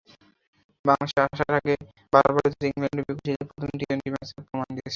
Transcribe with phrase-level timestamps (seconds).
[0.85, 1.75] বাংলাদেশে আসার আগে
[2.13, 4.89] বার্বাডোজে ইংল্যান্ডের বিপক্ষে সিরিজের প্রথম টি-টোয়েন্টি ম্যাচেও প্রমাণ দিয়েছেন।